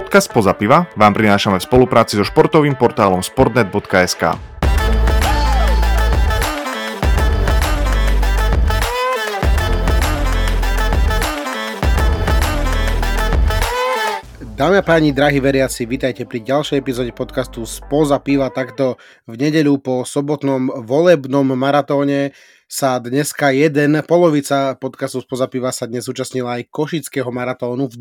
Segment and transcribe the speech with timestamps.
[0.00, 4.32] Podcast Poza piva vám prinášame v spolupráci so športovým portálom sportnet.sk.
[14.56, 18.48] Dámy a páni, drahí veriaci, vítajte pri ďalšej epizóde podcastu Spoza piva.
[18.48, 18.96] Takto
[19.28, 22.32] v nedeľu po sobotnom volebnom maratóne
[22.64, 27.92] sa dneska jeden, polovica podcastu Spoza piva sa dnes účastnila aj Košického maratónu.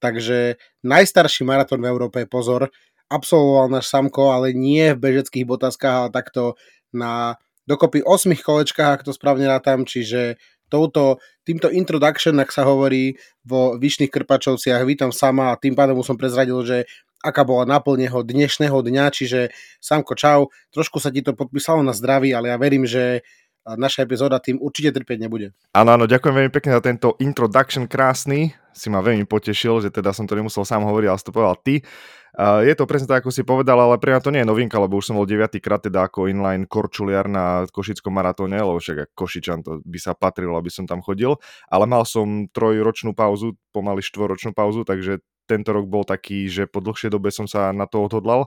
[0.00, 2.72] Takže najstarší maratón v Európe, pozor,
[3.12, 6.56] absolvoval náš Samko, ale nie v bežeckých botaskách, ale takto
[6.90, 7.36] na
[7.68, 10.40] dokopy 8 kolečkách, ak to správne rátam, čiže
[10.70, 16.14] touto, týmto introduction, ak sa hovorí vo Vyšných Krpačovciach, vítam sama a tým pádom som
[16.14, 16.86] prezradil, že
[17.20, 22.32] aká bola naplneho dnešného dňa, čiže Samko, čau, trošku sa ti to podpísalo na zdraví,
[22.32, 23.20] ale ja verím, že
[23.64, 25.52] naša epizóda tým určite trpieť nebude.
[25.76, 28.56] Áno, áno, ďakujem veľmi pekne za tento introduction krásny.
[28.72, 31.84] Si ma veľmi potešil, že teda som to nemusel sám hovoriť, ale to povedal ty.
[32.30, 34.78] Uh, je to presne tak, ako si povedal, ale pre mňa to nie je novinka,
[34.78, 35.50] lebo už som bol 9.
[35.58, 40.54] krát teda ako inline korčuliar na Košickom maratóne, lebo však Košičan to by sa patrilo,
[40.54, 41.34] aby som tam chodil,
[41.66, 45.18] ale mal som trojročnú pauzu, pomaly štvoročnú pauzu, takže
[45.50, 48.46] tento rok bol taký, že po dlhšej dobe som sa na to odhodlal.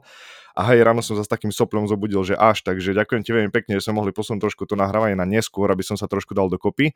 [0.53, 3.49] A hej, ráno som sa s takým soplom zobudil, že až, takže ďakujem ti veľmi
[3.49, 6.45] pekne, že sme mohli posunúť trošku to nahrávanie na neskôr, aby som sa trošku dal
[6.45, 6.93] dokopy.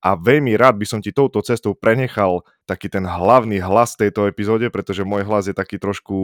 [0.00, 4.70] A veľmi rád by som ti touto cestou prenechal taký ten hlavný hlas tejto epizóde,
[4.70, 6.16] pretože môj hlas je taký trošku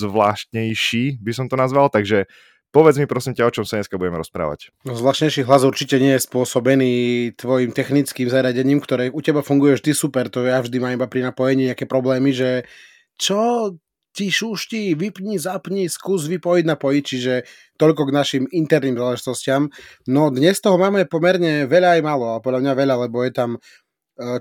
[0.00, 2.24] zvláštnejší, by som to nazval, takže
[2.68, 4.76] Povedz mi prosím ťa, o čom sa dneska budeme rozprávať.
[4.84, 6.92] No, zvláštnejší hlas určite nie je spôsobený
[7.40, 10.28] tvojim technickým zariadením, ktoré u teba funguje vždy super.
[10.28, 12.68] To ja vždy mám iba pri napojení nejaké problémy, že
[13.16, 13.72] čo
[14.12, 17.34] ti šušti, vypni, zapni, skús vypojiť, napojiť, čiže
[17.78, 19.70] toľko k našim interným záležitostiam.
[20.10, 23.50] No dnes toho máme pomerne veľa aj málo, a podľa mňa veľa, lebo je tam
[23.54, 23.58] e,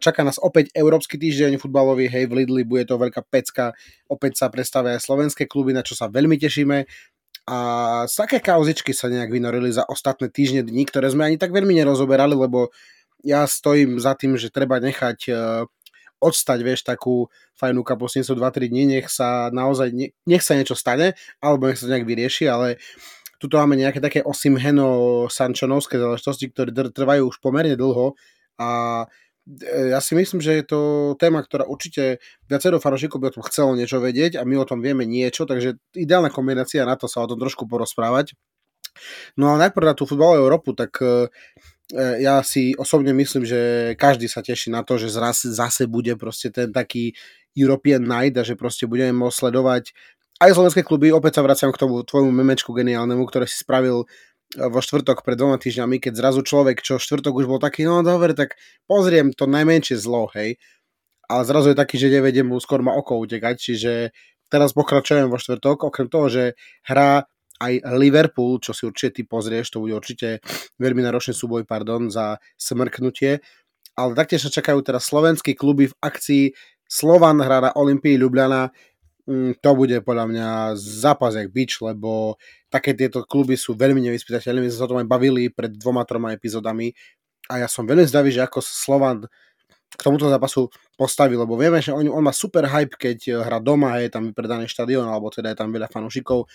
[0.01, 3.77] Čaká nás opäť Európsky týždeň futbalový, hej, v Lidli bude to veľká pecka,
[4.09, 6.87] opäť sa predstavia aj slovenské kluby, na čo sa veľmi tešíme.
[7.47, 7.57] A
[8.11, 12.35] také kauzičky sa nejak vynorili za ostatné týždne dní, ktoré sme ani tak veľmi nerozoberali,
[12.35, 12.75] lebo
[13.23, 15.31] ja stojím za tým, že treba nechať e,
[16.19, 19.95] odstať, vieš, takú fajnú kapusnicu 2-3 dní, nech sa naozaj,
[20.27, 22.83] nech sa niečo stane, alebo nech sa to nejak vyrieši, ale
[23.39, 28.17] tuto máme nejaké také osimheno sančonovské záležitosti, ktoré trvajú už pomerne dlho
[28.59, 28.69] a
[29.03, 29.05] e,
[29.71, 30.79] ja si myslím, že je to
[31.15, 32.19] téma, ktorá určite
[32.51, 35.79] viacero fanúšikov by o tom chcelo niečo vedieť a my o tom vieme niečo, takže
[35.95, 38.35] ideálna kombinácia na to sa o tom trošku porozprávať.
[39.39, 41.31] No a najprv na tú futbalovú Európu, tak e,
[41.87, 46.19] E, ja si osobne myslím, že každý sa teší na to, že zase, zase bude
[46.19, 47.15] proste ten taký
[47.55, 49.95] European Night a že proste budeme môcť sledovať
[50.43, 51.15] aj slovenské kluby.
[51.15, 54.05] Opäť sa vraciam k tomu tvojmu memečku geniálnemu, ktoré si spravil e,
[54.55, 58.31] vo štvrtok pred dvoma týždňami, keď zrazu človek, čo štvrtok už bol taký, no dobre,
[58.31, 58.55] tak
[58.87, 60.55] pozriem to najmenšie zlo, hej.
[61.27, 63.91] Ale zrazu je taký, že nevedem skôr ma oko utekať, čiže
[64.47, 66.43] teraz pokračujem vo štvrtok, okrem toho, že
[66.87, 70.39] hra aj Liverpool, čo si určite ty pozrieš, to bude určite
[70.77, 73.41] veľmi náročný súboj, pardon, za smrknutie.
[73.97, 76.53] Ale taktiež sa čakajú teraz slovenské kluby v akcii
[76.85, 78.69] Slovan hrá na Olympii Ljubljana.
[79.27, 80.49] Mm, to bude podľa mňa
[80.79, 82.39] zápas bič, lebo
[82.71, 84.63] také tieto kluby sú veľmi nevyspytateľné.
[84.63, 86.95] My sme sa o tom aj bavili pred dvoma, troma epizódami
[87.51, 89.27] a ja som veľmi zdavý, že ako Slovan
[89.87, 90.67] k tomuto zápasu
[90.99, 94.67] postaví, lebo vieme, že on, on má super hype, keď hrá doma, je tam vypredaný
[94.67, 96.47] štadión, alebo teda je tam veľa fanúšikov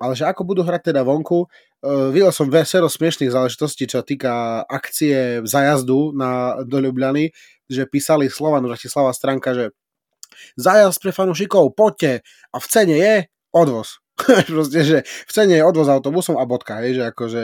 [0.00, 4.64] ale že ako budú hrať teda vonku, uh, videl som vesero smiešných záležitostí, čo týka
[4.68, 7.32] akcie zajazdu na, do Ljubljany,
[7.66, 9.64] že písali Slovan Bratislava stránka, že
[10.58, 13.14] zajazd pre fanúšikov, poďte a v cene je
[13.52, 14.00] odvoz.
[14.48, 17.42] Proste, že v cene je odvoz autobusom a bodka, hej, že akože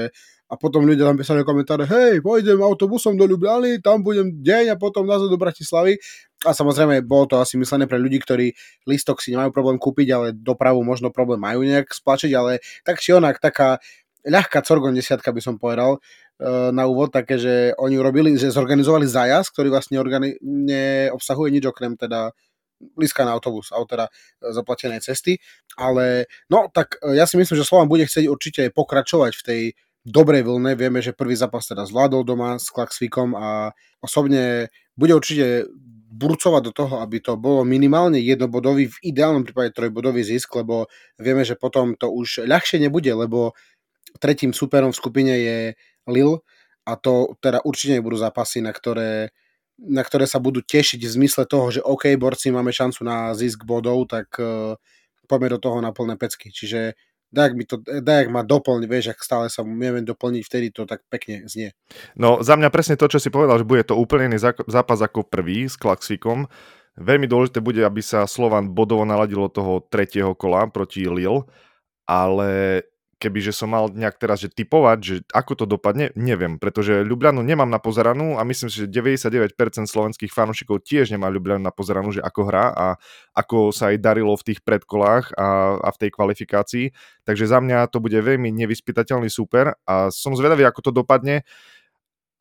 [0.53, 4.76] a potom ľudia tam písali komentáre, hej, pôjdem autobusom do Ljubljany, tam budem deň a
[4.76, 5.97] potom nazad do Bratislavy.
[6.44, 8.53] A samozrejme, bolo to asi myslené pre ľudí, ktorí
[8.84, 13.16] listok si nemajú problém kúpiť, ale dopravu možno problém majú nejak splačiť, ale tak či
[13.16, 13.80] onak, taká
[14.28, 15.98] ľahká Corgon desiatka by som povedal e,
[16.69, 20.04] na úvod, také, že oni urobili, že zorganizovali zájazd, ktorý vlastne
[20.44, 22.36] neobsahuje nič okrem teda
[22.98, 24.06] blízka na autobus, alebo teda
[24.43, 25.39] zaplatené cesty,
[25.78, 29.62] ale no tak e, ja si myslím, že Slovan bude chcieť určite pokračovať v tej
[30.03, 30.74] dobrej vlne.
[30.74, 33.71] Vieme, že prvý zápas teda zvládol doma s Klaxvikom a
[34.03, 35.71] osobne bude určite
[36.12, 41.41] burcovať do toho, aby to bolo minimálne jednobodový, v ideálnom prípade trojbodový zisk, lebo vieme,
[41.41, 43.57] že potom to už ľahšie nebude, lebo
[44.21, 45.59] tretím superom v skupine je
[46.04, 46.45] Lil
[46.84, 49.33] a to teda určite nebudú zápasy, na ktoré,
[49.89, 53.67] na ktoré sa budú tešiť v zmysle toho, že OK, borci, máme šancu na zisk
[53.67, 54.79] bodov, tak uh,
[55.27, 56.55] poďme do toho na plné pecky.
[56.55, 56.95] Čiže
[57.33, 61.03] dajak, mi to, dajak ma doplň, vieš, ak stále sa vieme doplniť, vtedy to tak
[61.09, 61.73] pekne znie.
[62.15, 64.39] No za mňa presne to, čo si povedal, že bude to úplne iný
[64.69, 66.47] zápas ako prvý s Klaxvikom.
[67.01, 71.49] Veľmi dôležité bude, aby sa Slovan bodovo naladilo toho tretieho kola proti Lille,
[72.05, 72.84] ale
[73.22, 77.71] kebyže som mal nejak teraz že typovať, že ako to dopadne, neviem, pretože Ljubljanu nemám
[77.71, 79.54] na pozeranú a myslím si, že 99%
[79.86, 82.86] slovenských fanúšikov tiež nemá Ljubljanu na pozeranú, že ako hrá a
[83.39, 86.86] ako sa jej darilo v tých predkolách a, a v tej kvalifikácii.
[87.22, 91.47] Takže za mňa to bude veľmi nevyspytateľný super a som zvedavý, ako to dopadne.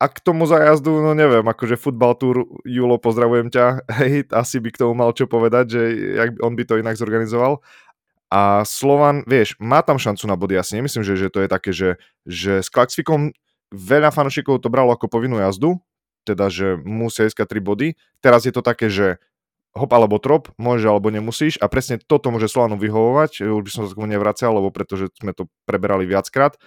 [0.02, 4.74] A k tomu zajazdu, no neviem, akože futbal tour, Julo, pozdravujem ťa, hej, asi by
[4.74, 5.82] k tomu mal čo povedať, že
[6.18, 7.62] jak on by to inak zorganizoval.
[8.32, 11.48] A Slovan, vieš, má tam šancu na body, ja si nemyslím, že, že to je
[11.52, 13.36] také, že, že s Klaxvikom
[13.68, 15.76] veľa fanúšikov to bralo ako povinnú jazdu,
[16.24, 17.88] teda, že musia ísť 3 body.
[18.24, 19.20] Teraz je to také, že
[19.76, 23.82] hop alebo trop, môže alebo nemusíš a presne toto môže Slovanu vyhovovať, už by som
[23.84, 26.60] sa k tomu nevracal, lebo pretože sme to preberali viackrát,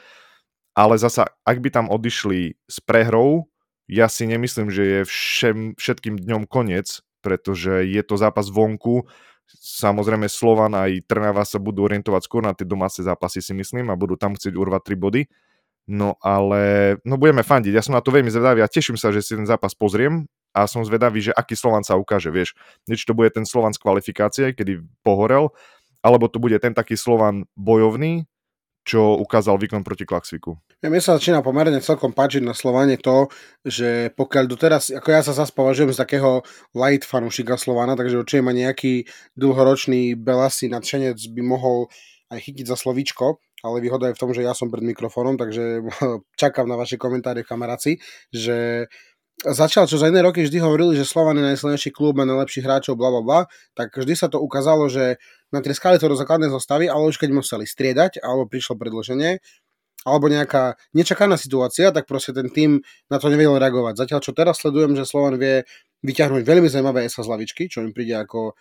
[0.73, 3.49] ale zasa, ak by tam odišli s prehrou,
[3.85, 9.05] ja si nemyslím, že je všem, všetkým dňom koniec, pretože je to zápas vonku,
[9.53, 13.99] Samozrejme Slovan aj Trnava sa budú orientovať skôr na tie domáce zápasy si myslím a
[13.99, 15.21] budú tam chcieť urvať 3 body.
[15.85, 19.21] No ale no budeme fandiť, ja som na to veľmi zvedavý a teším sa, že
[19.21, 22.57] si ten zápas pozriem a som zvedavý, že aký Slovan sa ukáže, vieš.
[22.89, 25.53] Či to bude ten Slovan z kvalifikácie, kedy pohorel,
[26.01, 28.25] alebo to bude ten taký Slovan bojovný,
[28.85, 30.61] čo ukázal výkon proti Klaxviku.
[30.79, 33.33] Ja mi sa začína pomerne celkom páčiť na Slovane to,
[33.65, 36.45] že pokiaľ doteraz, ako ja sa zase považujem z takého
[36.77, 41.89] light fanúšika Slovana, takže určite ma nejaký dlhoročný Belasi nadšenec by mohol
[42.29, 45.81] aj chytiť za slovíčko, ale výhoda je v tom, že ja som pred mikrofónom, takže
[46.41, 47.97] čakám na vaše komentáre kamaráci,
[48.29, 48.85] že
[49.43, 52.95] začal, čo za iné roky vždy hovorili, že Slovan je najsilnejší klub, má najlepších hráčov,
[52.95, 53.39] bla bla bla,
[53.75, 55.19] tak vždy sa to ukázalo, že
[55.55, 59.39] natrieskali to do základnej zostavy, ale už keď museli striedať, alebo prišlo predloženie,
[60.05, 64.05] alebo nejaká nečakaná situácia, tak proste ten tým na to nevedel reagovať.
[64.05, 65.65] Zatiaľ, čo teraz sledujem, že Slovan vie
[66.05, 68.53] vyťahnuť veľmi zaujímavé SA z lavičky, čo im príde ako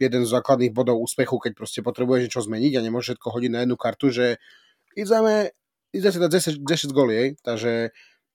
[0.00, 3.60] jeden z základných bodov úspechu, keď proste potrebuje niečo zmeniť a nemôže všetko hodiť na
[3.64, 4.26] jednu kartu, že
[4.96, 5.52] ideme,
[5.92, 7.92] ide si dať 10, 10 goli, takže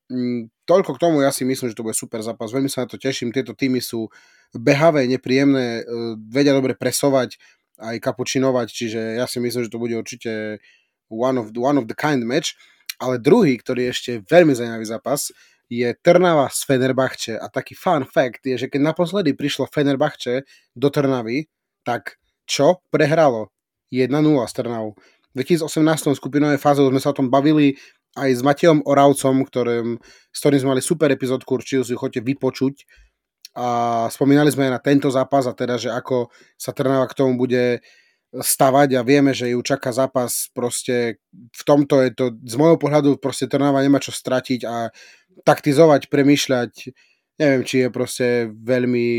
[0.09, 2.89] mm, toľko k tomu, ja si myslím, že to bude super zápas, veľmi sa na
[2.89, 4.09] to teším, tieto týmy sú
[4.53, 5.83] behavé, nepríjemné, e,
[6.29, 7.37] vedia dobre presovať,
[7.81, 10.61] aj kapučinovať, čiže ja si myslím, že to bude určite
[11.09, 12.53] one of, one of the kind match.
[13.01, 15.33] Ale druhý, ktorý je ešte veľmi zaujímavý zápas,
[15.71, 17.33] je Trnava z Fenerbahče.
[17.41, 20.45] A taký fun fact je, že keď naposledy prišlo Fenerbahče
[20.77, 21.49] do Trnavy,
[21.81, 22.85] tak čo?
[22.93, 23.49] Prehralo
[23.89, 24.11] 1-0
[24.45, 24.93] s Trnavou.
[25.31, 27.79] V 2018 skupinovej fáze sme sa o tom bavili
[28.19, 29.95] aj s Matejom Oravcom, ktorým,
[30.29, 32.83] s ktorým sme mali super epizódku, určite si chodte vypočuť
[33.51, 33.67] a
[34.07, 37.83] spomínali sme aj na tento zápas a teda, že ako sa Trnava k tomu bude
[38.31, 43.19] stavať a vieme, že ju čaká zápas proste v tomto je to, z môjho pohľadu
[43.19, 44.87] proste Trnava nemá čo stratiť a
[45.43, 46.71] taktizovať, premýšľať,
[47.43, 49.09] neviem, či je proste veľmi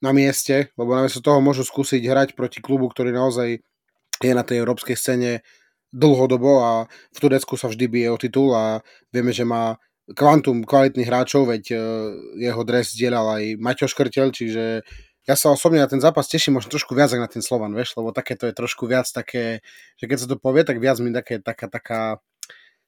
[0.00, 3.60] na mieste, lebo namiesto toho môžu skúsiť hrať proti klubu, ktorý naozaj
[4.24, 5.44] je na tej európskej scéne
[5.92, 8.80] dlhodobo a v Turecku sa vždy bije o titul a
[9.12, 9.76] vieme, že má
[10.14, 11.80] kvantum kvalitných hráčov, veď uh,
[12.38, 14.86] jeho dres dielal aj Maťo Škrtel, čiže
[15.26, 17.98] ja sa osobne na ten zápas teším možno trošku viac ako na ten Slovan, vieš,
[17.98, 19.58] lebo také to je trošku viac také,
[19.98, 22.22] že keď sa to povie, tak viac mi také, taká, taká,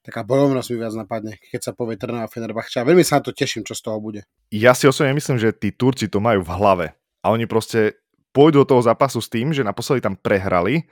[0.07, 2.87] taká bojovnosť mi viac napadne, keď sa povie Trnava Fenerbahča.
[2.87, 4.23] Veľmi sa na to teším, čo z toho bude.
[4.55, 6.87] Ja si osobne myslím, že tí Turci to majú v hlave
[7.27, 7.99] a oni proste
[8.31, 10.87] pôjdu do toho zápasu s tým, že naposledy tam prehrali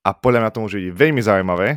[0.00, 1.68] a podľa mňa to môže byť veľmi zaujímavé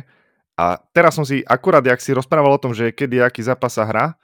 [0.54, 3.86] a teraz som si akurát, jak si rozprával o tom, že kedy aký zápas sa
[3.86, 4.14] hrá,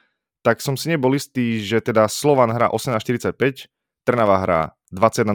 [0.41, 3.69] tak som si nebol istý, že teda Slovan hrá 18.45,
[4.07, 4.61] Trnava hrá
[4.95, 5.27] 21.00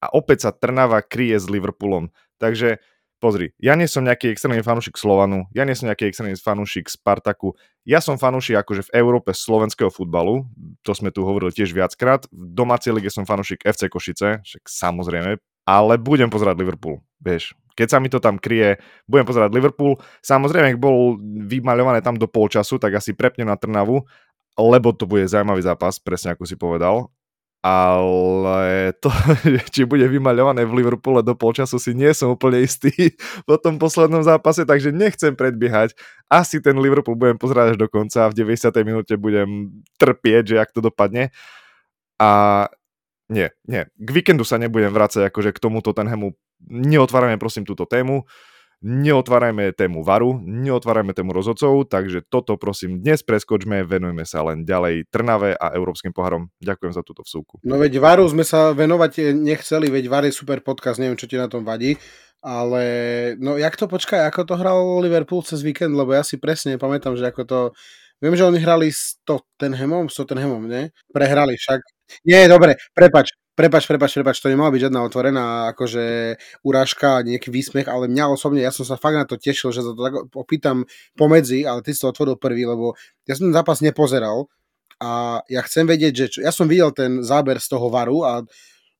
[0.00, 2.10] a opäť sa Trnava kryje s Liverpoolom.
[2.40, 2.80] Takže
[3.20, 7.52] pozri, ja nie som nejaký extrémny fanúšik Slovanu, ja nie som nejaký extrémny fanúšik Spartaku,
[7.84, 10.48] ja som fanúšik akože v Európe slovenského futbalu,
[10.80, 15.36] to sme tu hovorili tiež viackrát, v domácej lige som fanúšik FC Košice, však samozrejme,
[15.68, 18.76] ale budem pozerať Liverpool, vieš, keď sa mi to tam kryje,
[19.08, 19.96] budem pozerať Liverpool.
[20.20, 21.16] Samozrejme, ak bol
[21.48, 24.04] vymaľované tam do polčasu, tak asi prepnem na Trnavu,
[24.60, 27.08] lebo to bude zaujímavý zápas, presne ako si povedal.
[27.60, 29.12] Ale to,
[29.72, 32.92] či bude vymaľované v Liverpoole do polčasu, si nie som úplne istý
[33.48, 35.96] po tom poslednom zápase, takže nechcem predbiehať.
[36.28, 38.68] Asi ten Liverpool budem pozerať až do konca, v 90.
[38.84, 41.32] minúte budem trpieť, že jak to dopadne.
[42.20, 42.68] A
[43.30, 43.86] nie, nie.
[43.86, 46.34] K víkendu sa nebudem vrácať akože k tomuto Tenhamu
[46.68, 48.28] neotvárajme prosím túto tému,
[48.80, 55.12] neotvárajme tému varu, neotvárajme tému rozhodcov, takže toto prosím dnes preskočme, venujme sa len ďalej
[55.12, 56.48] Trnave a Európskym pohárom.
[56.64, 57.60] Ďakujem za túto vsúku.
[57.60, 61.36] No veď varu sme sa venovať nechceli, veď var je super podcast, neviem čo ti
[61.36, 62.00] na tom vadí,
[62.40, 62.82] ale
[63.36, 67.20] no jak to počkaj, ako to hral Liverpool cez víkend, lebo ja si presne pamätám,
[67.20, 67.60] že ako to
[68.20, 70.92] Viem, že oni hrali s Tottenhamom, s Tottenhamom, ne?
[71.08, 71.80] Prehrali však.
[72.28, 73.32] Nie, dobre, prepač.
[73.58, 78.62] Prepač, prepač, prepač, to nemala byť žiadna otvorená akože urážka, nejaký výsmech, ale mňa osobne,
[78.62, 80.86] ja som sa fakt na to tešil, že sa to tak opýtam
[81.18, 82.94] pomedzi, ale ty si to otvoril prvý, lebo
[83.26, 84.46] ja som ten zápas nepozeral
[85.02, 88.46] a ja chcem vedieť, že čo, ja som videl ten záber z toho varu a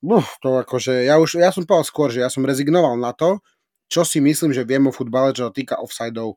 [0.02, 3.38] buf, to akože, ja už, ja som povedal skôr, že ja som rezignoval na to,
[3.86, 6.36] čo si myslím, že viem o futbale, čo týka offsideov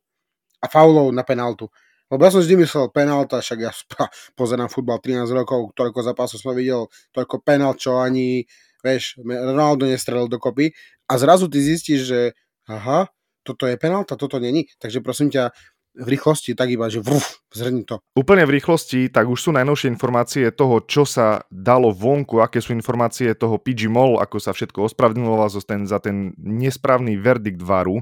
[0.63, 1.67] a faulov na penaltu.
[2.11, 3.71] Lebo ja som vždy myslel penálta, však ja
[4.39, 8.43] pozerám futbal 13 rokov, toľko zápasov som videl, toľko penalt, čo ani,
[8.83, 10.75] vieš, Ronaldo nestrelil dokopy.
[11.07, 12.19] A zrazu ty zistíš, že
[12.67, 13.11] aha,
[13.43, 14.71] toto je penálta, toto není.
[14.79, 15.51] Takže prosím ťa,
[15.93, 18.01] v rýchlosti tak iba, že vrf, zhrni to.
[18.17, 22.73] Úplne v rýchlosti, tak už sú najnovšie informácie toho, čo sa dalo vonku, aké sú
[22.73, 28.01] informácie toho PG Mall, ako sa všetko ospravedlňoval za ten, za ten nesprávny verdikt varu.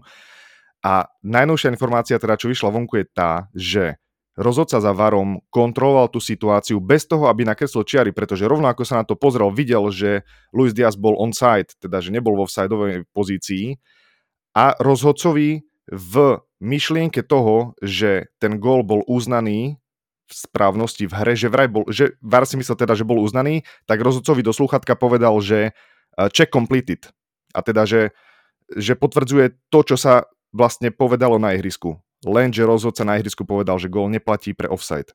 [0.81, 4.01] A najnovšia informácia, teda čo vyšla vonku, je tá, že
[4.33, 9.03] rozhodca za varom kontroloval tú situáciu bez toho, aby nakreslil čiary, pretože rovno ako sa
[9.03, 13.77] na to pozrel, videl, že Luis Diaz bol onside, teda že nebol vo offsideovej pozícii
[14.57, 16.13] a rozhodcovi v
[16.63, 19.81] myšlienke toho, že ten gól bol uznaný
[20.31, 23.67] v správnosti v hre, že vraj bol, že VAR si myslel teda, že bol uznaný,
[23.83, 27.11] tak rozhodcovi do sluchatka povedal, že eh, check completed.
[27.51, 28.15] A teda, že,
[28.71, 31.99] že potvrdzuje to, čo sa vlastne povedalo na ihrisku.
[32.21, 35.09] Lenže rozhodca na ihrisku povedal, že gól neplatí pre offside.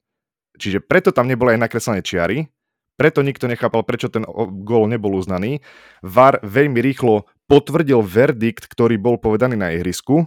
[0.59, 2.51] Čiže preto tam neboli aj nakreslené čiary,
[2.97, 4.25] preto nikto nechápal, prečo ten
[4.65, 5.61] gól nebol uznaný.
[6.01, 10.25] VAR veľmi rýchlo potvrdil verdikt, ktorý bol povedaný na ihrisku,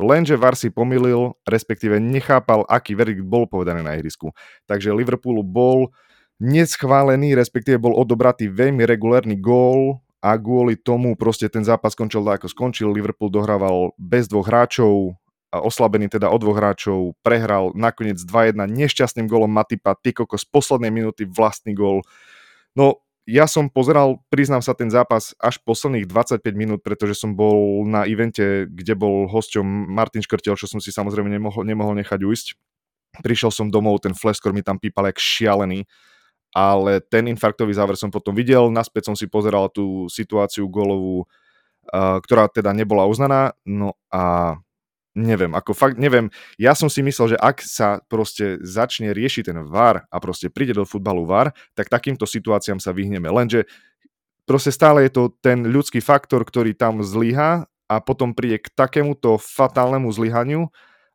[0.00, 4.32] lenže VAR si pomýlil, respektíve nechápal, aký verdikt bol povedaný na ihrisku.
[4.64, 5.92] Takže Liverpoolu bol
[6.40, 12.42] neschválený, respektíve bol odobratý veľmi regulárny gól a kvôli tomu proste ten zápas skončil tak,
[12.42, 12.90] ako skončil.
[12.90, 15.14] Liverpool dohrával bez dvoch hráčov,
[15.54, 21.22] oslabený teda o dvoch hráčov, prehral nakoniec 2-1 nešťastným golom Matipa, Tykoko z poslednej minúty
[21.24, 22.02] vlastný gól.
[22.74, 27.84] No, ja som pozeral, priznám sa, ten zápas až posledných 25 minút, pretože som bol
[27.84, 32.46] na evente, kde bol hosťom Martin Škrtel, čo som si samozrejme nemohol, nemohol nechať ujsť.
[33.20, 35.84] Prišiel som domov, ten flashscore mi tam pípal jak šialený
[36.54, 41.28] ale ten infarktový záver som potom videl, naspäť som si pozeral tú situáciu golovú,
[41.92, 44.56] uh, ktorá teda nebola uznaná, no a
[45.18, 49.58] neviem, ako fakt neviem, ja som si myslel, že ak sa proste začne riešiť ten
[49.66, 53.66] VAR a proste príde do futbalu VAR, tak takýmto situáciám sa vyhneme, lenže
[54.46, 59.36] proste stále je to ten ľudský faktor, ktorý tam zlyha a potom príde k takémuto
[59.36, 60.68] fatálnemu zlyhaniu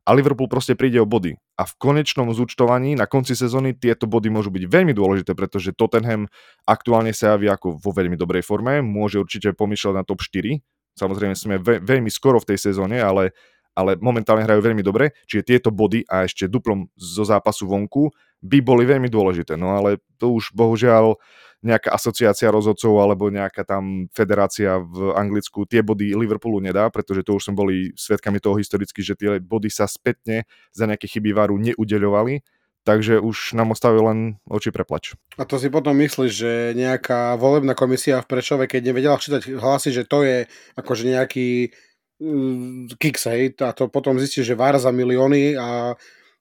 [0.03, 1.39] a Liverpool proste príde o body.
[1.53, 6.25] A v konečnom zúčtovaní na konci sezóny tieto body môžu byť veľmi dôležité, pretože Tottenham
[6.65, 10.57] aktuálne sa javí ako vo veľmi dobrej forme, môže určite pomýšľať na top 4.
[10.97, 13.37] Samozrejme sme ve- veľmi skoro v tej sezóne, ale,
[13.77, 18.09] ale momentálne hrajú veľmi dobre, čiže tieto body a ešte duplom zo zápasu vonku
[18.43, 19.55] by boli veľmi dôležité.
[19.55, 21.15] No ale to už bohužiaľ
[21.63, 27.39] nejaká asociácia rozhodcov alebo nejaká tam federácia v Anglicku tie body Liverpoolu nedá, pretože to
[27.39, 30.43] už sme boli svetkami toho historicky, že tie body sa spätne
[30.75, 32.43] za nejaké chyby varu neudeľovali,
[32.83, 35.15] takže už nám ostávil len oči preplač.
[35.39, 39.95] A to si potom myslíš, že nejaká volebná komisia v Prešove, keď nevedela čítať hlasy,
[39.95, 40.43] že to je
[40.75, 41.71] akože nejaký
[42.19, 45.95] uh, hej, a to potom zistí, že VAR za milióny a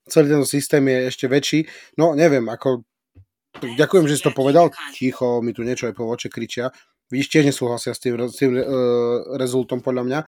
[0.09, 1.59] celý ten systém je ešte väčší.
[1.99, 2.83] No neviem, ako
[3.53, 4.73] Ďakujem, že si to povedal.
[4.97, 6.73] Ticho, mi tu niečo aj po voče kričia.
[7.13, 8.65] Vidíš, tiež nesúhlasia s tým, s tým uh,
[9.37, 10.19] rezultom podľa mňa.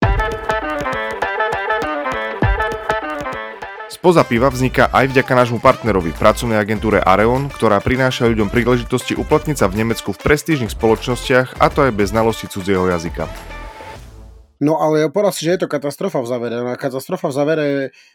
[3.89, 9.65] Spoza piva vzniká aj vďaka nášmu partnerovi, pracovnej agentúre Areon, ktorá prináša ľuďom príležitosti uplatniť
[9.65, 13.25] sa v Nemecku v prestížnych spoločnostiach a to aj bez znalosti cudzieho jazyka.
[14.65, 16.57] No ale povedal si, že je to katastrofa v závere.
[16.57, 17.67] No katastrofa v závere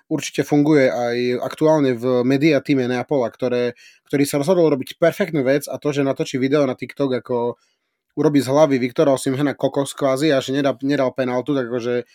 [0.10, 3.77] určite funguje aj aktuálne v media týme Neapola, ktoré,
[4.10, 7.62] ktorý sa rozhodol robiť perfektnú vec a to, že natočí video na TikTok ako
[8.18, 12.10] urobí z hlavy Viktora Osimhena kokos kvázi a že nedal, nedal penaltu, tak akože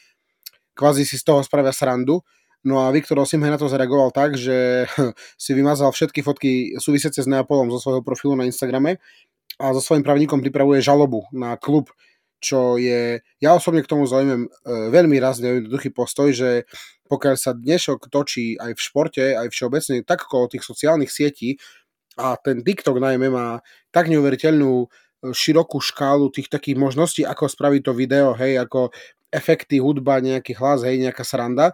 [0.74, 2.18] kvázi si z toho spravia srandu.
[2.66, 4.90] No a Viktor Osimhen na to zareagoval tak, že
[5.38, 8.98] si vymazal všetky fotky súvisiace s Neapolom zo svojho profilu na Instagrame
[9.62, 11.94] a so svojím právnikom pripravuje žalobu na klub
[12.44, 14.48] čo je, ja osobne k tomu zaujímam e,
[14.92, 16.68] veľmi razne jednoduchý postoj, že
[17.08, 21.56] pokiaľ sa dnešok točí aj v športe, aj všeobecne, tak okolo tých sociálnych sietí
[22.20, 24.86] a ten TikTok najmä má tak neuveriteľnú e,
[25.32, 28.92] širokú škálu tých takých možností, ako spraviť to video, hej, ako
[29.32, 31.72] efekty, hudba, nejaký hlas, hej, nejaká sranda,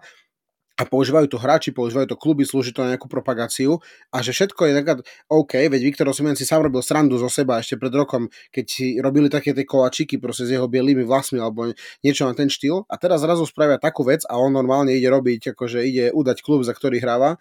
[0.81, 3.77] a používajú to hráči, používajú to kluby, slúži to na nejakú propagáciu
[4.09, 4.93] a že všetko je taká
[5.29, 8.97] OK, veď Viktor Osimhen si sám robil srandu zo seba ešte pred rokom, keď si
[8.97, 11.69] robili také tie kolačiky proste s jeho bielými vlasmi alebo
[12.01, 15.53] niečo na ten štýl a teraz zrazu spravia takú vec a on normálne ide robiť,
[15.53, 17.37] akože ide udať klub, za ktorý hráva.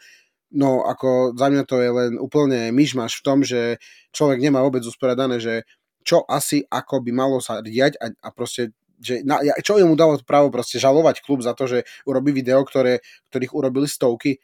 [0.53, 3.81] No ako za mňa to je len úplne myšmaš v tom, že
[4.13, 5.65] človek nemá vôbec usporiadané, že
[6.05, 10.21] čo asi ako by malo sa diať a, a proste že na, čo mu dalo
[10.23, 13.01] právo proste žalovať klub za to, že urobí video, ktoré,
[13.33, 14.39] ktorých urobili stovky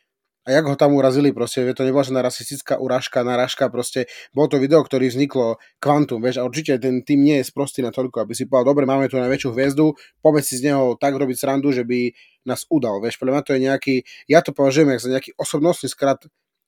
[0.46, 4.62] a jak ho tam urazili, proste, to nebola žiadna rasistická urážka, narážka, proste, bolo to
[4.62, 8.32] video, ktorý vzniklo kvantum, vieš, a určite ten tým nie je sprostý na toľko, aby
[8.32, 11.82] si povedal, dobre, máme tu najväčšiu hviezdu, poďme si z neho tak robiť srandu, že
[11.82, 12.14] by
[12.46, 13.94] nás udal, vieš, podľa mňa to je nejaký,
[14.30, 16.22] ja to považujem za nejaký osobnostný skrat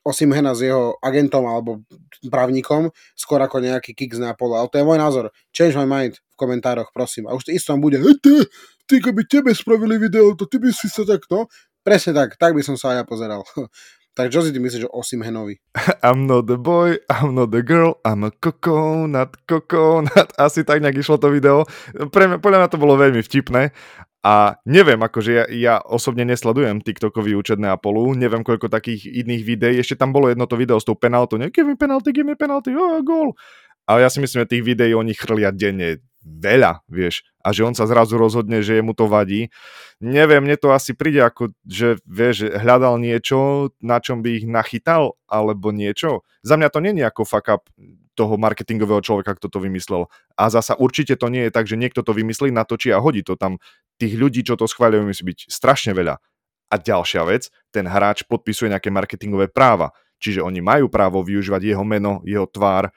[0.06, 1.84] Osimhena s jeho agentom alebo
[2.32, 4.64] právnikom, skôr ako nejaký kick z Neapola.
[4.64, 5.28] Ale to je môj názor.
[5.52, 7.26] Change my mind komentároch, prosím.
[7.26, 8.46] A už to isto bude, ty,
[8.86, 11.50] ty keby tebe spravili video, to ty by si sa tak, no.
[11.82, 13.42] Presne tak, tak by som sa aj ja pozeral.
[14.18, 15.58] tak čo si ty myslíš o Osimhenovi?
[16.06, 20.30] I'm not the boy, I'm not the girl, I'm a coconut, coconut.
[20.38, 21.66] Asi tak nejak išlo to video.
[21.94, 23.74] Pre mňa, podľa mňa to bolo veľmi vtipné
[24.28, 29.74] a neviem, akože ja, ja osobne nesledujem TikTokový účet Neapolu, neviem koľko takých iných videí,
[29.78, 32.34] ešte tam bolo jedno to video s tou penaltou, ne, give me penalty, give me
[32.34, 33.38] penalty, oh, gól.
[33.88, 37.72] Ale ja si myslím, že tých videí oni chrlia denne veľa, vieš, a že on
[37.72, 39.48] sa zrazu rozhodne, že mu to vadí.
[40.04, 45.16] Neviem, mne to asi príde ako, že vieš, hľadal niečo, na čom by ich nachytal,
[45.24, 46.28] alebo niečo.
[46.44, 47.62] Za mňa to nie je ako fuck up
[48.18, 50.10] toho marketingového človeka, kto to vymyslel.
[50.34, 53.38] A zasa určite to nie je tak, že niekto to vymyslí, natočí a hodí to
[53.38, 53.62] tam.
[53.96, 56.18] Tých ľudí, čo to schváľujú, musí byť strašne veľa.
[56.68, 59.94] A ďalšia vec, ten hráč podpisuje nejaké marketingové práva.
[60.18, 62.90] Čiže oni majú právo využívať jeho meno, jeho tvár,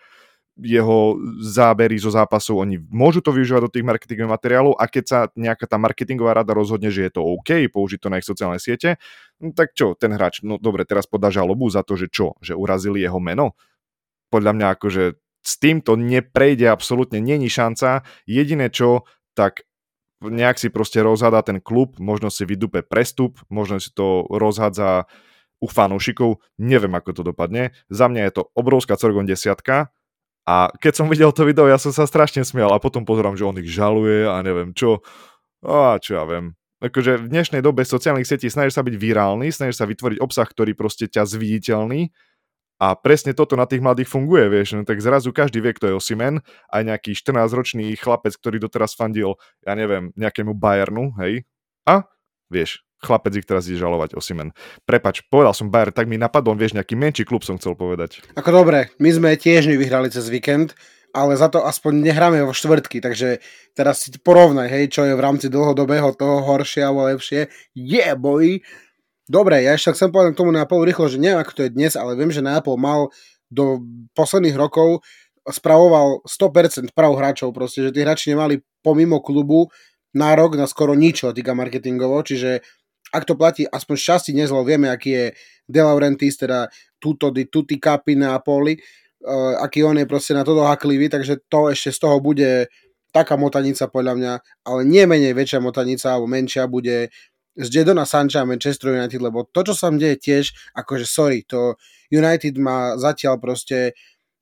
[0.60, 5.20] jeho zábery zo zápasov, oni môžu to využívať do tých marketingových materiálov a keď sa
[5.34, 9.00] nejaká tá marketingová rada rozhodne, že je to OK použiť to na ich sociálne siete,
[9.39, 12.51] no tak čo, ten hráč, no dobre, teraz podá žalobu za to, že čo, že
[12.51, 13.55] urazili jeho meno,
[14.27, 15.03] podľa mňa akože
[15.41, 18.05] s týmto neprejde absolútne, není šanca.
[18.29, 19.65] Jediné čo, tak
[20.22, 25.10] nejak si proste rozhádza ten klub, možno si vydupe prestup, možno si to rozhádza
[25.62, 27.74] u fanúšikov, neviem ako to dopadne.
[27.89, 29.89] Za mňa je to obrovská Corgon desiatka
[30.45, 33.45] a keď som videl to video, ja som sa strašne smial a potom pozerám, že
[33.45, 35.05] on ich žaluje a neviem čo.
[35.62, 36.57] A čo ja viem.
[36.81, 40.74] Akože v dnešnej dobe sociálnych sietí snažíš sa byť virálny, snažíš sa vytvoriť obsah, ktorý
[40.74, 42.09] proste ťa zviditeľný
[42.81, 45.98] a presne toto na tých mladých funguje, vieš, no, tak zrazu každý vie, kto je
[46.01, 46.42] Osimen,
[46.74, 51.46] aj nejaký 14-ročný chlapec, ktorý doteraz fandil, ja neviem, nejakému Bayernu, hej,
[51.85, 52.09] a
[52.50, 54.53] vieš, chlapec ich teraz ide žalovať Osimen.
[54.85, 58.22] Prepač, povedal som Bayern, tak mi napadol, vieš, nejaký menší klub som chcel povedať.
[58.37, 60.77] Ako dobre, my sme tiež nevyhrali cez víkend,
[61.11, 63.44] ale za to aspoň nehráme vo štvrtky, takže
[63.75, 67.51] teraz si porovnaj, hej, čo je v rámci dlhodobého toho horšie alebo lepšie.
[67.75, 68.64] Yeah, boy!
[69.27, 71.94] Dobre, ja ešte chcem povedať k tomu Neapolu rýchlo, že neviem, ako to je dnes,
[71.96, 73.11] ale viem, že Neapol mal
[73.51, 73.83] do
[74.16, 75.03] posledných rokov
[75.48, 79.74] spravoval 100% prav hráčov, proste, že tí hráči nemali pomimo klubu
[80.11, 82.61] nárok na skoro nič, týka marketingovo, čiže
[83.11, 85.25] ak to platí aspoň šťastí nezlo, vieme, aký je
[85.67, 90.63] De Laurentiis, teda tuto di tutti capi Neapoli, uh, aký on je proste na toto
[90.63, 92.71] haklivý, takže to ešte z toho bude
[93.11, 94.33] taká motanica podľa mňa,
[94.65, 97.11] ale nie menej väčšia motanica alebo menšia bude
[97.51, 101.75] z Jadona Sancha a Manchester United, lebo to, čo sa deje tiež, akože sorry, to
[102.07, 103.91] United má zatiaľ proste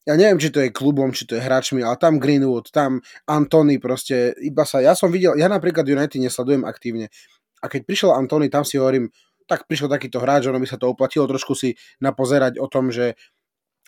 [0.08, 2.98] ja neviem, či to je klubom, či to je hráčmi, ale tam Greenwood, tam
[3.30, 7.14] Antony proste, iba sa, ja som videl, ja napríklad United nesledujem aktívne
[7.60, 9.12] a keď prišiel Antony, tam si hovorím,
[9.50, 13.18] tak prišiel takýto hráč, ono by sa to oplatilo trošku si napozerať o tom, že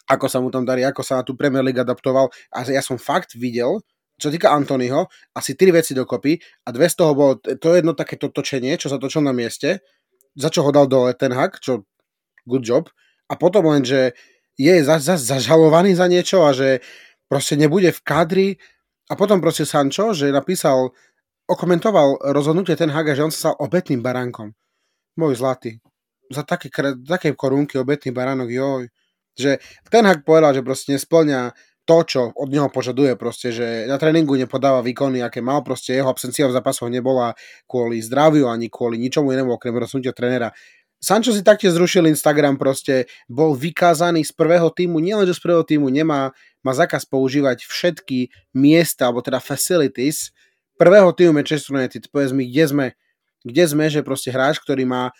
[0.10, 2.34] ako sa mu tam darí, ako sa na tú Premier League adaptoval.
[2.52, 3.80] A ja som fakt videl,
[4.18, 5.08] čo týka Antonyho,
[5.38, 8.98] asi tri veci dokopy a dve z toho bolo to jedno takéto točenie, čo sa
[8.98, 9.82] točilo na mieste,
[10.34, 11.86] za čo ho dal dole ten hak, čo
[12.46, 12.90] good job,
[13.30, 14.18] a potom len, že
[14.60, 16.84] je za, za, zažalovaný za niečo a že
[17.32, 18.50] proste nebude v kadri
[19.08, 20.92] a potom proste Sancho, že napísal,
[21.50, 24.54] okomentoval rozhodnutie ten Haga, že on sa stal obetným baránkom.
[25.18, 25.82] Môj zlatý.
[26.32, 26.72] Za také,
[27.04, 28.84] také korunky obetný baránok, joj.
[29.36, 29.60] Že
[29.92, 31.52] ten Hag povedal, že proste nesplňa
[31.84, 36.08] to, čo od neho požaduje proste, že na tréningu nepodáva výkony, aké mal, proste jeho
[36.08, 37.34] absencia v zápasoch nebola
[37.66, 40.54] kvôli zdraviu ani kvôli ničomu inému, okrem rozhodnutia trénera.
[41.02, 45.90] Sancho si taktiež zrušil Instagram, proste bol vykázaný z prvého týmu, nielenže z prvého týmu
[45.90, 46.30] nemá,
[46.62, 50.30] má zákaz používať všetky miesta, alebo teda facilities
[50.82, 52.10] prvého týmu Manchester United.
[52.10, 52.86] Povedz mi, kde sme,
[53.46, 55.14] kde sme, že proste hráč, ktorý má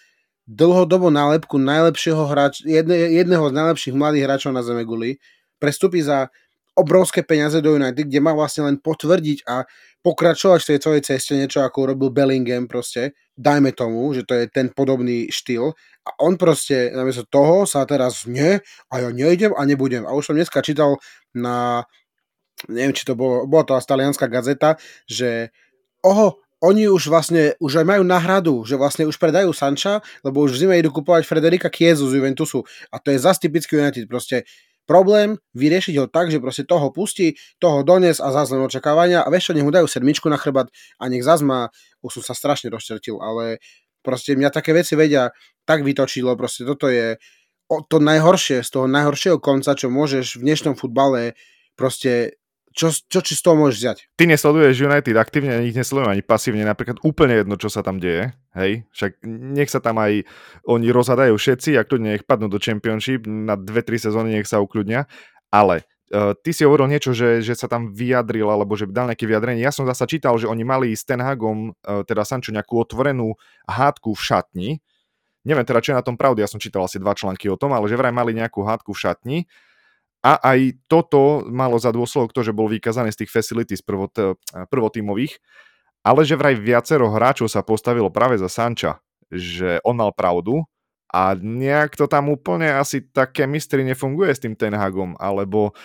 [0.50, 5.22] dlhodobo nálepku najlepšieho hráč, jedne, jedného z najlepších mladých hráčov na Zemeguli,
[5.62, 6.34] prestupí za
[6.74, 9.70] obrovské peniaze do United, kde má vlastne len potvrdiť a
[10.02, 14.50] pokračovať v tej svojej ceste, niečo ako urobil Bellingham proste, dajme tomu, že to je
[14.50, 18.58] ten podobný štýl a on proste namiesto toho sa teraz nie
[18.90, 20.10] a ja nejdem a nebudem.
[20.10, 20.98] A už som dneska čítal
[21.38, 21.86] na,
[22.70, 25.50] neviem či to bolo, bola to talianská gazeta, že
[26.06, 30.54] oho, oni už vlastne, už aj majú náhradu, že vlastne už predajú Sancha, lebo už
[30.54, 32.62] v zime idú kupovať Frederika Kiezu z Juventusu.
[32.94, 34.46] A to je zase typický United, proste
[34.86, 39.26] problém vyriešiť ho tak, že proste toho pustí, toho dones a zás len očakávania.
[39.26, 40.70] A vieš čo, nech mu dajú sedmičku na chrbát
[41.02, 41.74] a nech zás má,
[42.06, 43.58] už som sa strašne rozčertil, ale
[44.06, 45.34] proste mňa také veci vedia
[45.66, 47.18] tak vytočilo, proste toto je
[47.88, 51.40] to najhoršie, z toho najhoršieho konca, čo môžeš v dnešnom futbale
[51.80, 52.41] proste
[52.72, 53.98] čo, čo či z toho môžeš vziať?
[54.16, 58.32] Ty nesleduješ United aktívne, ich nesledujem ani pasívne, napríklad úplne jedno, čo sa tam deje,
[58.56, 60.24] hej, však nech sa tam aj
[60.64, 65.04] oni rozhadajú všetci a kľudne nech padnú do Championship, na 2-3 sezóny nech sa ukľudnia,
[65.52, 65.84] ale
[66.16, 69.62] uh, ty si hovoril niečo, že, že sa tam vyjadril, alebo že dal nejaké vyjadrenie.
[69.62, 73.36] Ja som zasa čítal, že oni mali s Ten Hagom, uh, teda Sancho, nejakú otvorenú
[73.68, 74.70] hádku v šatni,
[75.44, 77.74] neviem teda, čo je na tom pravdy, ja som čítal asi dva články o tom,
[77.74, 79.38] ale že vraj mali nejakú hádku v šatni,
[80.22, 84.34] a aj toto malo za dôsledok to, že bol vykazaný z tých facilities prvot, eh,
[84.70, 85.42] prvotímových,
[86.06, 90.66] ale že vraj viacero hráčov sa postavilo práve za Sanča, že on mal pravdu
[91.12, 95.76] a nejak to tam úplne asi také mistry nefunguje s tým Ten Hagom, alebo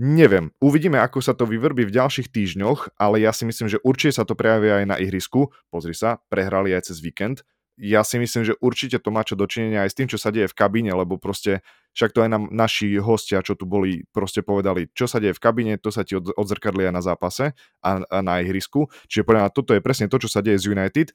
[0.00, 4.16] neviem, uvidíme, ako sa to vyvrbí v ďalších týždňoch, ale ja si myslím, že určite
[4.16, 5.52] sa to prejavia aj na ihrisku.
[5.68, 7.44] Pozri sa, prehrali aj cez víkend,
[7.80, 10.52] ja si myslím, že určite to má čo dočinenia aj s tým, čo sa deje
[10.52, 14.90] v kabíne, lebo proste však to aj nám naši hostia, čo tu boli, proste povedali,
[14.94, 18.38] čo sa deje v kabíne, to sa ti odzrkadli aj na zápase a, a na
[18.42, 18.86] ihrisku.
[19.10, 21.10] Čiže podľa mňa toto je presne to, čo sa deje z United.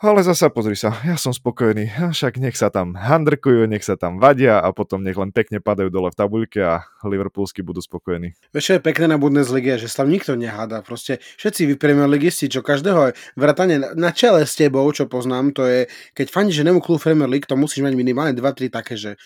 [0.00, 4.16] Ale zasa pozri sa, ja som spokojný, však nech sa tam handrkujú, nech sa tam
[4.16, 8.32] vadia a potom nech len pekne padajú dole v tabuľke a Liverpoolsky budú spokojní.
[8.48, 10.80] Vieš, je pekné na Bundesliga, že sa tam nikto neháda.
[10.80, 11.76] Proste všetci vy
[12.16, 15.84] Ligisti, čo každého vrátane na čele s tebou, čo poznám, to je,
[16.16, 19.20] keď fandíš, že nemú klub Premier League, to musíš mať minimálne 2-3 také, že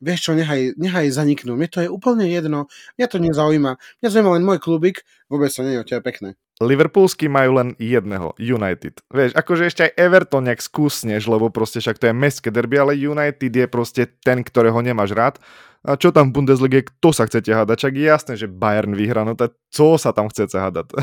[0.00, 1.56] vieš čo, nechaj, nechaj zaniknúť.
[1.58, 3.72] Mne to je úplne jedno, mňa to nezaujíma.
[4.02, 6.38] Mňa zaujíma len môj klubik, vôbec to nie je o teba pekné.
[6.62, 9.02] Liverpoolsky majú len jedného, United.
[9.10, 12.94] Vieš, akože ešte aj Everton nejak skúsneš, lebo proste však to je mestské derby, ale
[12.94, 15.42] United je proste ten, ktorého nemáš rád
[15.84, 17.76] a čo tam v Bundeslige, kto sa chcete hádať?
[17.76, 20.96] Čak je jasné, že Bayern vyhrá, no to co sa tam chcete hádať?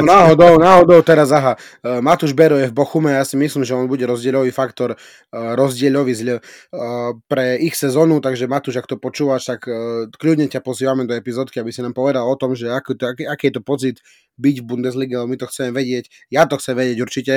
[0.00, 3.76] no náhodou, náhodou teraz, aha, uh, Matúš Bero je v Bochume, ja si myslím, že
[3.76, 8.96] on bude rozdielový faktor, uh, rozdielový zle, uh, pre ich sezónu, takže Matúš, ak to
[8.96, 9.68] počúvaš, tak
[10.16, 13.44] kľudne ťa pozývame do epizódky, aby si nám povedal o tom, že aký, aký, aký
[13.52, 13.96] je to pocit
[14.40, 17.34] byť v Bundeslige, my to chceme vedieť, ja to chcem vedieť určite,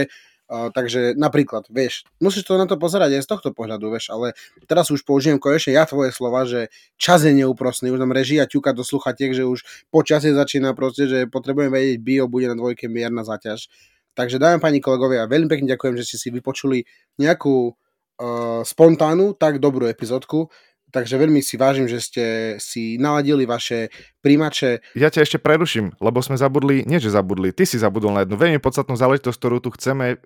[0.54, 4.38] Takže napríklad, vieš, musíš to na to pozerať aj z tohto pohľadu, vieš, ale
[4.70, 6.70] teraz už použijem konečne ja tvoje slova, že
[7.02, 11.10] čas je neúprostný, už nám režia ťuka do sluchatiek, že už po čase začína proste,
[11.10, 13.66] že potrebujem vedieť, bio bude na dvojke mierna zaťaž.
[14.14, 16.86] Takže dávam pani kolegovia, veľmi pekne ďakujem, že ste si vypočuli
[17.18, 20.54] nejakú uh, spontánnu, tak dobrú epizódku.
[20.94, 22.26] Takže veľmi si vážim, že ste
[22.62, 23.90] si naladili vaše
[24.22, 24.94] príjimače.
[24.94, 28.38] Ja ťa ešte preruším, lebo sme zabudli, nie že zabudli, ty si zabudol na jednu
[28.38, 30.22] veľmi podstatnú záležitosť, ktorú tu chceme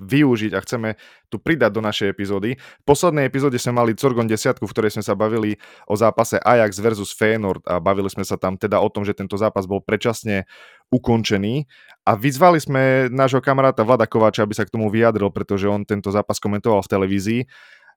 [0.00, 0.88] využiť a chceme
[1.28, 2.56] tu pridať do našej epizódy.
[2.56, 6.80] V poslednej epizóde sme mali Corgon 10, v ktorej sme sa bavili o zápase Ajax
[6.80, 10.48] versus Feyenoord a bavili sme sa tam teda o tom, že tento zápas bol predčasne
[10.90, 11.68] ukončený
[12.08, 16.08] a vyzvali sme nášho kamaráta Vlada Kováča, aby sa k tomu vyjadril, pretože on tento
[16.10, 17.40] zápas komentoval v televízii.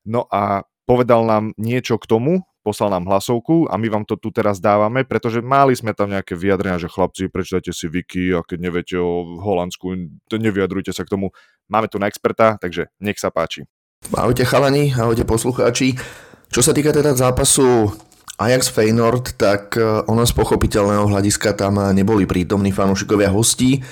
[0.04, 4.32] No a povedal nám niečo k tomu, poslal nám hlasovku a my vám to tu
[4.32, 8.58] teraz dávame, pretože mali sme tam nejaké vyjadrenia, že chlapci, prečítajte si Wiki a keď
[8.64, 9.92] neviete o Holandsku,
[10.32, 11.36] nevyjadrujte sa k tomu.
[11.68, 13.68] Máme tu na experta, takže nech sa páči.
[14.16, 16.00] Ahojte chalani, ahojte poslucháči.
[16.48, 17.92] Čo sa týka teda zápasu
[18.40, 23.84] Ajax Feyenoord, tak e, ono z pochopiteľného hľadiska tam neboli prítomní fanúšikovia hostí.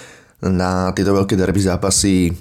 [0.42, 2.32] Na tieto veľké derby zápasy e,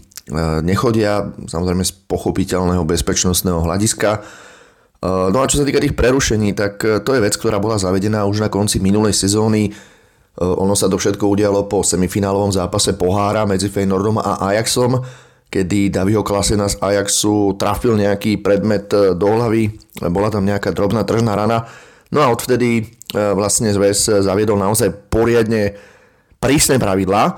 [0.64, 4.10] nechodia, samozrejme z pochopiteľného bezpečnostného hľadiska
[5.04, 8.28] no a čo sa týka tých prerušení, tak eh, to je vec, ktorá bola zavedená
[8.28, 9.72] už na konci minulej sezóny.
[9.72, 9.74] Eh,
[10.36, 15.00] ono sa to všetko udialo po semifinálovom zápase pohára medzi Feyenoordom a Ajaxom,
[15.48, 19.72] kedy Daviho Klasena z Ajaxu trafil nejaký predmet do hlavy,
[20.12, 21.66] bola tam nejaká drobná tržná rana.
[22.14, 25.74] No a odvtedy vlastne zväz zaviedol naozaj poriadne
[26.38, 27.34] prísne pravidlá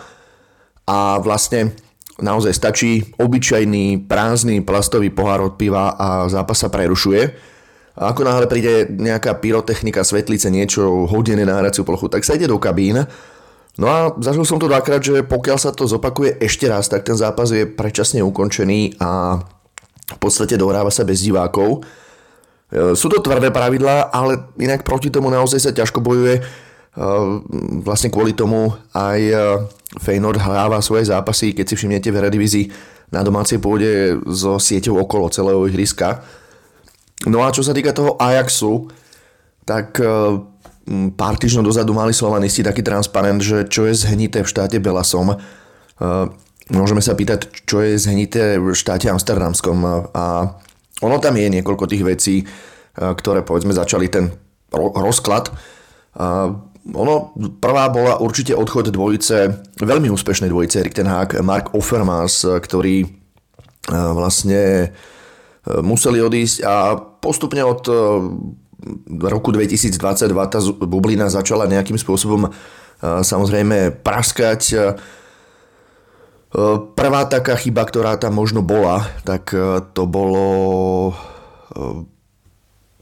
[0.84, 1.72] a vlastne
[2.20, 7.51] naozaj stačí obyčajný prázdny plastový pohár od piva a zápas sa prerušuje
[7.92, 12.48] a ako náhle príde nejaká pyrotechnika, svetlice, niečo hodené na hraciu plochu, tak sa ide
[12.48, 13.04] do kabín.
[13.76, 17.16] No a zažil som to dvakrát, že pokiaľ sa to zopakuje ešte raz, tak ten
[17.16, 19.40] zápas je predčasne ukončený a
[20.12, 21.80] v podstate dohráva sa bez divákov.
[22.68, 26.40] E, sú to tvrdé pravidlá, ale inak proti tomu naozaj sa ťažko bojuje.
[26.40, 26.42] E,
[27.80, 29.36] vlastne kvôli tomu aj e,
[30.04, 32.62] Feynord hráva svoje zápasy, keď si všimnete v Eredivizi
[33.12, 36.20] na domácej pôde so sieťou okolo celého ihriska
[37.26, 38.90] No a čo sa týka toho Ajaxu,
[39.62, 40.06] tak e,
[41.14, 45.34] pár týždňov dozadu mali slovanisti taký transparent, že čo je zhnité v štáte Belasom.
[45.34, 45.36] E,
[46.74, 50.10] môžeme sa pýtať, čo je zhnité v štáte Amsterdamskom.
[50.10, 50.24] A
[51.02, 52.44] ono tam je niekoľko tých vecí, e,
[52.98, 54.34] ktoré povedzme začali ten
[54.74, 55.54] ro- rozklad.
[56.92, 57.14] Ono,
[57.62, 63.06] prvá bola určite odchod dvojice, veľmi úspešnej dvojice, Erik Ten Hag, Mark Offermas, ktorý
[63.88, 64.92] vlastne
[65.64, 66.74] museli odísť a
[67.22, 68.18] postupne od uh,
[69.30, 69.94] roku 2022
[70.50, 72.50] tá bublina začala nejakým spôsobom
[73.02, 74.94] samozrejme praskať.
[76.52, 80.46] Eh, prvá taká chyba, ktorá tam možno bola, tak eh, to bolo
[81.72, 82.04] eh,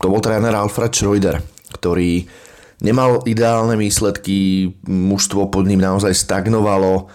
[0.00, 1.42] to bol tréner Alfred Schroeder,
[1.74, 2.30] ktorý
[2.78, 7.10] nemal ideálne výsledky, mužstvo pod ním naozaj stagnovalo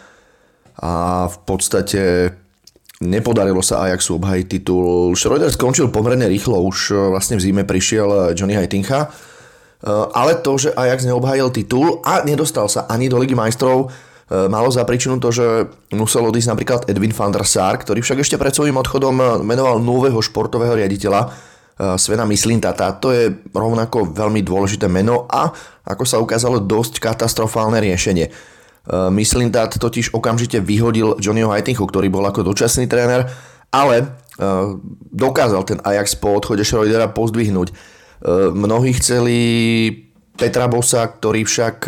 [0.75, 2.35] a v podstate
[3.03, 5.15] nepodarilo sa Ajaxu obhajiť titul.
[5.17, 9.12] Schroeder skončil pomerne rýchlo, už vlastne v zime prišiel Johnny Heitincha,
[10.15, 13.91] ale to, že Ajax neobhajil titul a nedostal sa ani do Ligy majstrov,
[14.25, 18.25] E, malo za príčinu to, že musel odísť napríklad Edwin van der Sar, ktorý však
[18.25, 21.27] ešte pred svojím odchodom menoval nového športového riaditeľa e,
[22.01, 22.89] Svena Mislintata.
[22.97, 25.53] To je rovnako veľmi dôležité meno a
[25.86, 28.54] ako sa ukázalo dosť katastrofálne riešenie.
[28.86, 33.26] E, Mislintat totiž okamžite vyhodil Johnnyho Heitinchu, ktorý bol ako dočasný tréner,
[33.74, 34.24] ale
[35.15, 37.71] dokázal ten Ajax po odchode Schroedera pozdvihnúť.
[38.52, 39.38] Mnohí chceli
[40.36, 41.88] Petra Bosa, ktorý však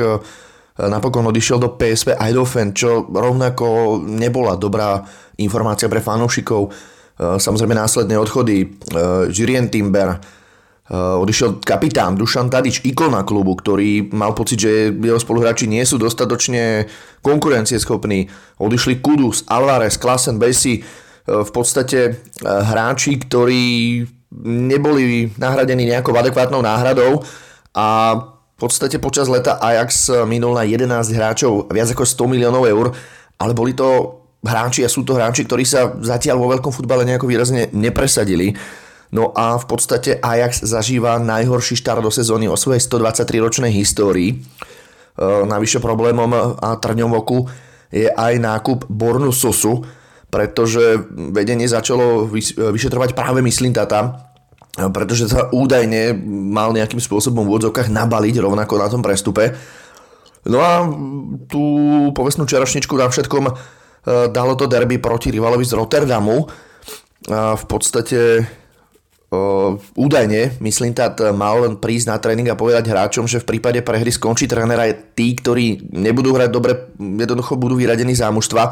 [0.80, 5.04] napokon odišiel do PSV Eindhoven, čo rovnako nebola dobrá
[5.44, 6.72] informácia pre fanúšikov.
[7.20, 8.78] Samozrejme následné odchody
[9.34, 10.16] Jirien Timber,
[10.93, 16.88] odišiel kapitán Dušan Tadič, ikona klubu, ktorý mal pocit, že jeho spoluhráči nie sú dostatočne
[17.19, 18.32] konkurencieschopní.
[18.60, 20.80] Odišli Kudus, Alvarez, Klasen, Bessi,
[21.28, 24.00] v podstate hráči, ktorí
[24.47, 27.19] neboli nahradení nejakou adekvátnou náhradou
[27.76, 28.15] a
[28.56, 32.95] v podstate počas leta Ajax minul na 11 hráčov viac ako 100 miliónov eur,
[33.38, 37.28] ale boli to hráči a sú to hráči, ktorí sa zatiaľ vo veľkom futbale nejako
[37.28, 38.56] výrazne nepresadili.
[39.12, 44.36] No a v podstate Ajax zažíva najhorší štart do sezóny o svojej 123-ročnej histórii.
[44.36, 44.38] E,
[45.48, 47.48] navyše problémom a trňom oku
[47.88, 49.80] je aj nákup Bornu Sosu,
[50.28, 52.28] pretože vedenie začalo
[52.76, 53.39] vyšetrovať práve
[53.72, 54.28] Tata,
[54.91, 56.13] pretože sa údajne
[56.52, 59.56] mal nejakým spôsobom v úvodzovkách nabaliť rovnako na tom prestupe.
[60.48, 60.84] No a
[61.48, 61.63] tú
[62.12, 63.54] povestnú čarošničku na všetkom e,
[64.36, 66.43] dalo to derby proti rivalovi z Rotterdamu.
[67.28, 68.20] A v podstate
[70.00, 74.08] údajne, myslím, tak mal len prísť na tréning a povedať hráčom, že v prípade prehry
[74.08, 78.72] skončí trénera aj tí, ktorí nebudú hrať dobre, jednoducho budú vyradení zámužstva.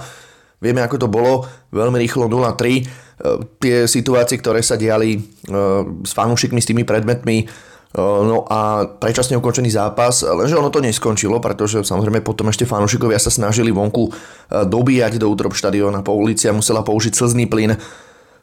[0.63, 1.43] Vieme, ako to bolo,
[1.75, 5.21] veľmi rýchlo 0-3 Eh, tie situácie, ktoré sa diali eh,
[6.03, 11.79] s fanúšikmi, s tými predmetmi, No a predčasne ukončený zápas, lenže ono to neskončilo, pretože
[11.79, 14.11] samozrejme potom ešte fanúšikovia sa snažili vonku
[14.51, 17.79] dobíjať do útrop štadióna, po ulici a musela použiť slzný plyn.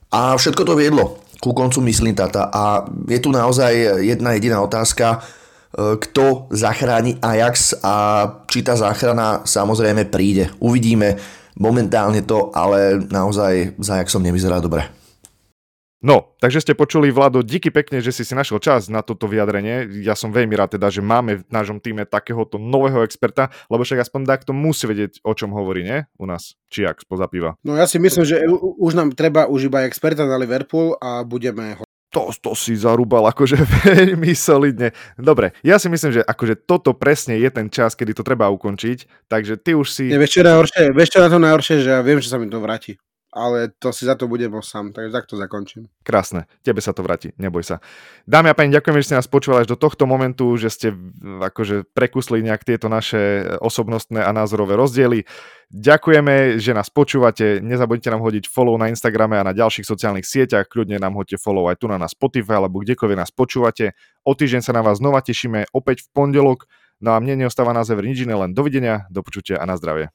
[0.09, 2.47] A všetko to viedlo ku koncu myslím tata.
[2.55, 3.75] A je tu naozaj
[4.07, 5.19] jedna jediná otázka,
[5.75, 10.55] kto zachráni Ajax a či tá záchrana samozrejme príde.
[10.63, 11.19] Uvidíme.
[11.59, 15.02] Momentálne to ale naozaj za som nevyzerá dobre.
[16.03, 19.87] No, takže ste počuli, Vlado, díky pekne, že si si našiel čas na toto vyjadrenie.
[20.03, 24.03] Ja som veľmi rád teda, že máme v nášom týme takéhoto nového experta, lebo však
[24.03, 26.03] aspoň takto musí vedieť, o čom hovorí, nie?
[26.19, 26.59] U nás.
[26.75, 27.55] Či ak spoza piva.
[27.63, 28.43] No ja si myslím, že
[28.83, 33.25] už nám treba už iba experta na Liverpool a budeme ho to, to si zarúbal
[33.33, 33.57] akože
[33.89, 34.93] veľmi solidne.
[35.17, 39.29] Dobre, ja si myslím, že akože toto presne je ten čas, kedy to treba ukončiť,
[39.33, 40.13] takže ty už si...
[40.13, 42.53] Ne, vieš, čo najhoršie, vieš čo na to najhoršie, že ja viem, že sa mi
[42.53, 43.01] to vráti
[43.33, 45.89] ale to si za to budem sám, takže takto zakončím.
[46.05, 47.81] Krásne, tebe sa to vráti, neboj sa.
[48.29, 50.93] Dámy a páni, ďakujem, že ste nás počúvali až do tohto momentu, že ste
[51.25, 55.25] akože prekusli nejak tieto naše osobnostné a názorové rozdiely.
[55.73, 60.69] Ďakujeme, že nás počúvate, nezabudnite nám hodiť follow na Instagrame a na ďalších sociálnych sieťach,
[60.69, 63.97] kľudne nám hoďte follow aj tu na nás Spotify alebo kdekoľvek nás počúvate.
[64.29, 66.69] O týždeň sa na vás znova tešíme opäť v pondelok,
[67.01, 70.13] no a mne neostáva na záver nič iné, len dovidenia, do počutia a na zdravie.